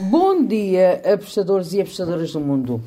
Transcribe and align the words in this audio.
Bom 0.00 0.44
dia, 0.44 1.02
apostadores 1.12 1.72
e 1.72 1.80
apostadoras 1.80 2.30
do 2.30 2.38
mundo. 2.38 2.80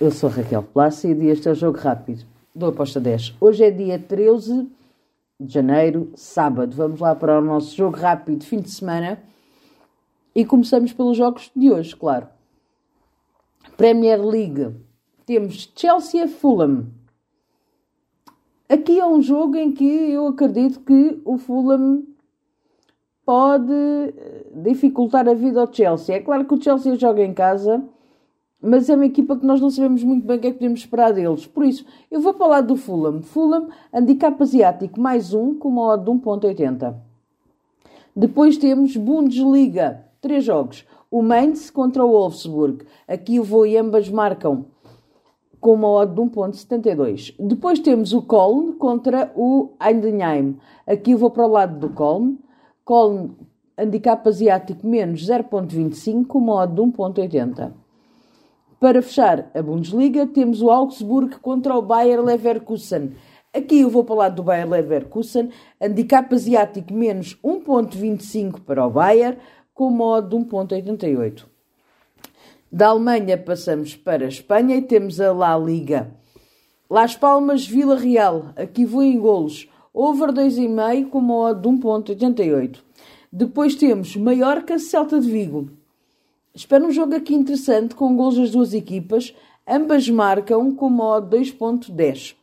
Eu 0.00 0.10
sou 0.10 0.28
Raquel 0.28 0.60
Plácido 0.60 1.22
e 1.22 1.28
este 1.28 1.48
é 1.48 1.52
o 1.52 1.54
Jogo 1.54 1.78
Rápido 1.78 2.24
do 2.52 2.66
Aposta 2.66 2.98
10. 2.98 3.36
Hoje 3.40 3.62
é 3.62 3.70
dia 3.70 3.96
13 3.96 4.68
de 5.38 5.54
janeiro, 5.54 6.10
sábado. 6.16 6.74
Vamos 6.74 6.98
lá 6.98 7.14
para 7.14 7.38
o 7.38 7.40
nosso 7.40 7.76
Jogo 7.76 7.96
Rápido 7.96 8.44
fim 8.44 8.58
de 8.58 8.72
semana 8.72 9.22
e 10.34 10.44
começamos 10.44 10.92
pelos 10.92 11.16
jogos 11.16 11.48
de 11.54 11.70
hoje, 11.70 11.94
claro. 11.94 12.26
Premier 13.76 14.20
League. 14.20 14.74
Temos 15.24 15.72
Chelsea 15.76 16.24
e 16.24 16.26
Fulham. 16.26 16.88
Aqui 18.68 18.98
é 18.98 19.06
um 19.06 19.22
jogo 19.22 19.54
em 19.54 19.70
que 19.70 19.84
eu 19.84 20.26
acredito 20.26 20.80
que 20.80 21.22
o 21.24 21.38
Fulham 21.38 22.02
pode 23.26 23.72
eh, 23.72 24.46
dificultar 24.54 25.28
a 25.28 25.34
vida 25.34 25.60
ao 25.60 25.72
Chelsea. 25.72 26.14
É 26.14 26.20
claro 26.20 26.44
que 26.44 26.54
o 26.54 26.62
Chelsea 26.62 26.94
joga 26.94 27.22
em 27.22 27.34
casa, 27.34 27.82
mas 28.62 28.88
é 28.88 28.94
uma 28.94 29.04
equipa 29.04 29.36
que 29.36 29.44
nós 29.44 29.60
não 29.60 29.68
sabemos 29.68 30.04
muito 30.04 30.24
bem 30.24 30.36
o 30.38 30.40
que 30.40 30.46
é 30.46 30.50
que 30.52 30.58
podemos 30.58 30.78
esperar 30.78 31.12
deles. 31.12 31.44
Por 31.44 31.64
isso, 31.64 31.84
eu 32.08 32.20
vou 32.20 32.34
o 32.38 32.46
lado 32.46 32.68
do 32.68 32.76
Fulham. 32.76 33.20
Fulham, 33.20 33.68
handicap 33.92 34.40
asiático, 34.40 35.00
mais 35.00 35.34
um, 35.34 35.54
com 35.54 35.68
uma 35.68 35.94
odd 35.94 36.04
de 36.04 36.10
1.80. 36.10 36.94
Depois 38.14 38.56
temos 38.56 38.96
Bundesliga, 38.96 40.04
três 40.20 40.44
jogos. 40.44 40.86
O 41.10 41.20
Mainz 41.20 41.68
contra 41.68 42.04
o 42.04 42.10
Wolfsburg. 42.10 42.86
Aqui 43.08 43.36
eu 43.36 43.44
vou 43.44 43.66
e 43.66 43.76
ambas 43.76 44.08
marcam 44.08 44.66
com 45.60 45.74
uma 45.74 45.88
odd 45.88 46.14
de 46.14 46.20
1.72. 46.20 47.34
Depois 47.40 47.80
temos 47.80 48.12
o 48.12 48.22
Köln 48.22 48.74
contra 48.74 49.32
o 49.34 49.70
Heidenheim. 49.84 50.56
Aqui 50.86 51.10
eu 51.10 51.18
vou 51.18 51.30
para 51.30 51.44
o 51.44 51.50
lado 51.50 51.78
do 51.78 51.90
Köln. 51.90 52.36
Colne 52.86 53.36
handicap 53.76 54.26
asiático 54.28 54.86
menos 54.86 55.26
0.25, 55.26 56.24
com 56.24 56.38
modo 56.38 56.72
de 56.72 56.92
1.80. 56.92 57.72
Para 58.78 59.02
fechar 59.02 59.50
a 59.52 59.60
Bundesliga, 59.60 60.24
temos 60.24 60.62
o 60.62 60.70
Augsburg 60.70 61.36
contra 61.40 61.74
o 61.74 61.82
Bayer 61.82 62.22
Leverkusen. 62.22 63.16
Aqui 63.52 63.80
eu 63.80 63.90
vou 63.90 64.06
lado 64.14 64.36
do 64.36 64.44
Bayer 64.44 64.68
Leverkusen, 64.68 65.50
handicap 65.80 66.32
asiático 66.32 66.94
menos 66.94 67.36
1.25 67.42 68.60
para 68.60 68.86
o 68.86 68.90
Bayer, 68.90 69.36
com 69.74 69.90
modo 69.90 70.38
de 70.38 70.44
1.88. 70.44 71.44
Da 72.70 72.90
Alemanha 72.90 73.36
passamos 73.36 73.96
para 73.96 74.26
a 74.26 74.28
Espanha 74.28 74.76
e 74.76 74.82
temos 74.82 75.20
a 75.20 75.32
La 75.32 75.58
Liga. 75.58 76.14
Las 76.88 77.16
Palmas, 77.16 77.66
Vila 77.66 77.96
Real. 77.96 78.52
Aqui 78.54 78.84
vou 78.84 79.02
em 79.02 79.18
golos 79.18 79.68
over 79.98 80.30
2,5 80.30 81.08
com 81.08 81.18
uma 81.18 81.34
odd 81.34 81.62
de 81.62 81.68
1.88. 81.68 82.76
Depois 83.32 83.74
temos 83.74 84.14
Mallorca, 84.14 84.78
Celta 84.78 85.18
de 85.18 85.30
Vigo. 85.30 85.70
Espero 86.54 86.86
um 86.86 86.90
jogo 86.90 87.14
aqui 87.14 87.34
interessante 87.34 87.94
com 87.94 88.14
gols 88.14 88.36
das 88.36 88.50
duas 88.50 88.74
equipas. 88.74 89.34
Ambas 89.66 90.06
marcam 90.10 90.74
com 90.74 90.86
uma 90.86 91.16
odd 91.16 91.34
2.10. 91.34 92.34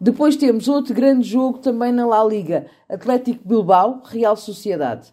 Depois 0.00 0.34
temos 0.36 0.66
outro 0.66 0.94
grande 0.94 1.28
jogo 1.28 1.58
também 1.58 1.92
na 1.92 2.06
La 2.06 2.24
Liga. 2.24 2.66
Atlético 2.88 3.46
Bilbao, 3.46 4.00
Real 4.04 4.36
Sociedade. 4.36 5.12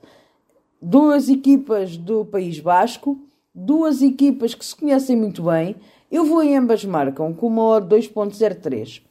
Duas 0.81 1.27
equipas 1.27 1.97
do 1.97 2.23
País 2.23 2.59
Basco. 2.61 3.19
Duas 3.53 4.01
equipas 4.01 4.55
que 4.55 4.66
se 4.66 4.75
conhecem 4.75 5.17
muito 5.17 5.43
bem. 5.43 5.75
Eu 6.09 6.23
vou 6.23 6.41
em 6.41 6.55
ambas 6.55 6.85
marcam 6.85 7.33
com 7.33 7.47
uma 7.47 7.63
odd 7.63 7.93
2.03. 7.93 9.01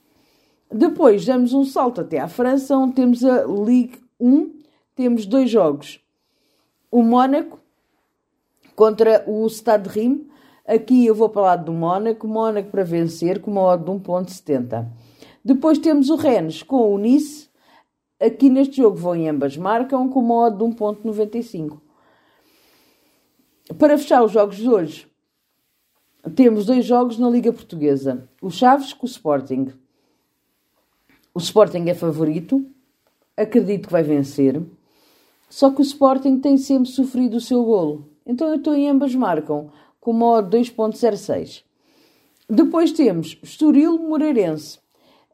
Depois 0.77 1.25
damos 1.25 1.53
um 1.53 1.64
salto 1.64 2.00
até 2.00 2.19
à 2.19 2.27
França, 2.27 2.77
onde 2.77 2.94
temos 2.94 3.25
a 3.25 3.44
Ligue 3.44 4.03
1, 4.19 4.50
temos 4.97 5.25
dois 5.25 5.48
jogos. 5.48 6.00
O 6.91 7.00
Mónaco 7.00 7.61
contra 8.75 9.22
o 9.25 9.48
Stade 9.48 9.89
de 9.89 9.91
Reims. 9.91 10.27
Aqui 10.67 11.06
eu 11.06 11.14
vou 11.14 11.33
lado 11.33 11.67
do 11.67 11.72
Mónaco, 11.72 12.27
Mónaco 12.27 12.70
para 12.72 12.83
vencer 12.83 13.41
com 13.41 13.52
uma 13.52 13.62
odd 13.62 13.84
de 13.84 13.91
1.70. 13.92 14.84
Depois 15.45 15.79
temos 15.79 16.11
o 16.11 16.17
Rennes 16.17 16.64
com 16.64 16.92
o 16.92 16.98
Nice. 16.98 17.48
Aqui 18.20 18.51
neste 18.51 18.79
jogo 18.79 18.96
vão 18.96 19.14
em 19.14 19.29
ambas 19.29 19.57
marcam 19.57 20.08
com 20.08 20.18
uma 20.18 20.46
odd 20.48 20.58
de 20.58 20.64
1.95. 20.64 21.79
Para 23.79 23.96
fechar 23.96 24.24
os 24.24 24.33
jogos 24.33 24.57
de 24.57 24.68
hoje, 24.68 25.07
temos 26.34 26.67
dois 26.67 26.84
jogos 26.84 27.17
na 27.17 27.30
Liga 27.30 27.52
Portuguesa. 27.52 28.29
O 28.42 28.51
Chaves 28.51 28.92
com 28.92 29.07
o 29.07 29.08
Sporting. 29.08 29.83
O 31.36 31.40
Sporting 31.40 31.89
é 31.89 31.95
favorito, 31.95 32.64
acredito 33.36 33.89
que 33.89 33.92
vai 33.92 34.05
vencer, 34.05 34.62
só 35.50 35.68
que 35.70 35.80
o 35.80 35.83
Sporting 35.83 36.39
tem 36.39 36.56
sempre 36.56 36.89
sofrido 36.89 37.39
o 37.39 37.40
seu 37.40 37.64
golo. 37.64 38.08
Então 38.24 38.48
eu 38.48 38.55
estou 38.55 38.72
em 38.72 38.89
ambas 38.89 39.12
marcam, 39.17 39.68
com 40.00 40.12
modo 40.12 40.56
2.06. 40.56 41.64
Depois 42.48 42.92
temos 42.92 43.36
Estoril 43.42 43.98
Moreirense. 43.98 44.78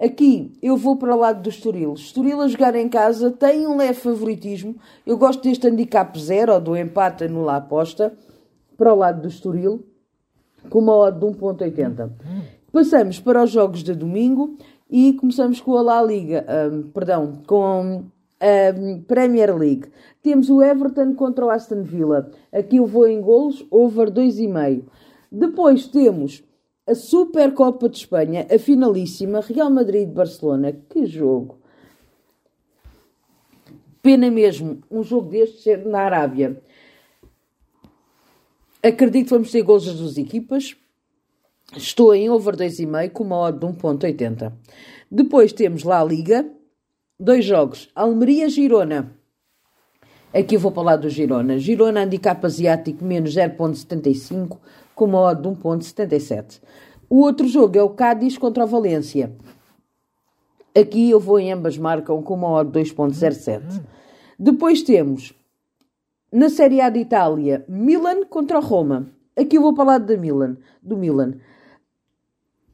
Aqui 0.00 0.50
eu 0.62 0.74
vou 0.74 0.96
para 0.96 1.14
o 1.14 1.18
lado 1.18 1.42
do 1.42 1.50
Estoril. 1.50 1.92
Estoril 1.92 2.40
a 2.40 2.48
jogar 2.48 2.74
em 2.74 2.88
casa 2.88 3.30
tem 3.30 3.66
um 3.66 3.76
leve 3.76 4.00
favoritismo. 4.00 4.76
Eu 5.04 5.18
gosto 5.18 5.42
deste 5.42 5.66
handicap 5.66 6.18
zero, 6.18 6.54
ou 6.54 6.60
do 6.62 6.76
empate 6.78 7.24
anula 7.24 7.52
a 7.52 7.56
aposta, 7.56 8.16
para 8.74 8.94
o 8.94 8.96
lado 8.96 9.20
do 9.20 9.28
Estoril, 9.28 9.84
com 10.70 10.78
uma 10.78 10.96
odd 10.96 11.20
de 11.20 11.26
1.80. 11.26 12.10
Passamos 12.72 13.20
para 13.20 13.42
os 13.42 13.50
jogos 13.50 13.82
de 13.82 13.94
domingo. 13.94 14.56
E 14.90 15.12
começamos 15.12 15.60
com 15.60 15.76
a 15.76 15.82
La 15.82 16.02
Liga, 16.02 16.44
um, 16.72 16.82
perdão, 16.90 17.42
com 17.46 18.06
a 18.40 19.04
Premier 19.06 19.56
League. 19.56 19.86
Temos 20.20 20.50
o 20.50 20.60
Everton 20.60 21.14
contra 21.14 21.46
o 21.46 21.50
Aston 21.50 21.84
Villa. 21.84 22.28
Aqui 22.52 22.78
eu 22.78 22.86
vou 22.86 23.06
em 23.06 23.20
golos, 23.20 23.64
over 23.70 24.10
2,5. 24.10 24.82
Depois 25.30 25.86
temos 25.86 26.42
a 26.84 26.94
Supercopa 26.96 27.88
de 27.88 27.98
Espanha, 27.98 28.48
a 28.52 28.58
finalíssima, 28.58 29.40
Real 29.40 29.70
Madrid-Barcelona. 29.70 30.72
Que 30.88 31.06
jogo! 31.06 31.60
Pena 34.02 34.28
mesmo 34.28 34.80
um 34.90 35.04
jogo 35.04 35.30
deste 35.30 35.62
ser 35.62 35.86
na 35.86 36.00
Arábia. 36.00 36.60
Acredito 38.82 39.26
que 39.26 39.34
vamos 39.34 39.52
ter 39.52 39.62
gols 39.62 39.86
das 39.86 40.00
duas 40.00 40.18
equipas. 40.18 40.74
Estou 41.76 42.12
em 42.12 42.28
over 42.28 42.56
2,5 42.56 43.10
com 43.10 43.22
uma 43.22 43.38
odd 43.38 43.60
de 43.60 43.66
1.80. 43.66 44.52
Depois 45.08 45.52
temos 45.52 45.84
lá 45.84 46.00
a 46.00 46.04
Liga. 46.04 46.50
Dois 47.18 47.44
jogos. 47.44 47.88
Almeria-Girona. 47.94 49.14
Aqui 50.34 50.56
eu 50.56 50.60
vou 50.60 50.72
lado 50.82 51.02
do 51.02 51.08
Girona. 51.08 51.58
Girona 51.58 52.02
handicap 52.02 52.44
asiático 52.44 53.04
menos 53.04 53.34
0.75 53.34 54.58
com 54.96 55.04
uma 55.04 55.20
odd 55.20 55.42
de 55.42 55.48
1.77. 55.48 56.60
O 57.08 57.20
outro 57.20 57.46
jogo 57.46 57.78
é 57.78 57.82
o 57.82 57.90
Cádiz 57.90 58.36
contra 58.36 58.64
o 58.64 58.66
Valência. 58.66 59.32
Aqui 60.76 61.10
eu 61.10 61.20
vou 61.20 61.38
em 61.38 61.52
ambas 61.52 61.78
marcam 61.78 62.20
com 62.20 62.34
uma 62.34 62.48
odd 62.48 62.70
de 62.70 62.90
2.07. 62.90 63.80
Depois 64.36 64.82
temos 64.82 65.32
na 66.32 66.48
Série 66.48 66.80
A 66.80 66.88
de 66.88 66.98
Itália, 66.98 67.64
Milan 67.68 68.24
contra 68.24 68.58
o 68.58 68.62
Roma. 68.62 69.08
Aqui 69.36 69.56
eu 69.56 69.62
vou 69.62 69.84
lado 69.84 70.06
da 70.06 70.16
Milan, 70.16 70.56
do 70.82 70.96
Milan. 70.96 71.34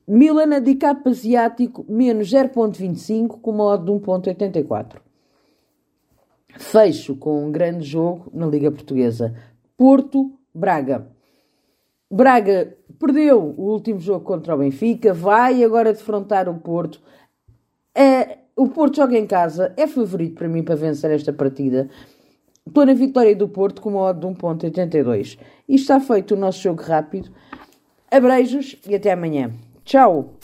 Milan 0.07 0.55
handicap 0.55 1.09
asiático 1.09 1.85
menos 1.89 2.31
0.25 2.31 3.41
com 3.41 3.51
uma 3.51 3.65
odd 3.65 3.85
de 3.85 3.91
1.84. 3.91 5.01
Fecho 6.57 7.17
com 7.17 7.45
um 7.45 7.51
grande 7.51 7.85
jogo 7.85 8.31
na 8.33 8.47
Liga 8.47 8.71
Portuguesa. 8.71 9.35
Porto-Braga. 9.77 11.09
Braga 12.11 12.77
perdeu 13.01 13.43
o 13.43 13.73
último 13.73 13.99
jogo 13.99 14.25
contra 14.25 14.55
o 14.55 14.59
Benfica, 14.59 15.13
vai 15.13 15.65
agora 15.65 15.93
defrontar 15.93 16.49
o 16.49 16.55
Porto. 16.55 17.01
É, 17.93 18.39
o 18.55 18.69
Porto 18.69 18.97
joga 18.97 19.19
em 19.19 19.27
casa, 19.27 19.75
é 19.77 19.89
favorito 19.89 20.37
para 20.37 20.49
mim 20.49 20.63
para 20.63 20.77
vencer 20.77 21.11
esta 21.11 21.33
partida. 21.33 21.91
Estou 22.65 22.87
na 22.87 22.95
vitória 22.95 23.35
do 23.35 23.49
Porto 23.49 23.83
com 23.83 23.91
uma 23.91 24.03
odd 24.03 24.21
de 24.21 24.27
1.82. 24.27 25.39
E 25.69 25.75
está 25.75 25.99
feito 25.99 26.35
o 26.35 26.39
nosso 26.39 26.63
jogo 26.63 26.83
rápido. 26.83 27.31
Abreijos 28.11 28.77
e 28.89 28.95
até 28.95 29.13
amanhã. 29.13 29.53
Tchau! 29.87 30.37